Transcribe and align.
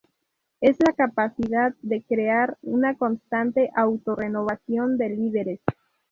Es 0.61 0.77
la 0.83 0.93
capacidad 0.93 1.75
de 1.83 2.01
crear 2.01 2.57
una 2.63 2.97
constante 2.97 3.69
auto-renovación 3.75 4.97
de 4.97 5.09
líderes. 5.09 5.59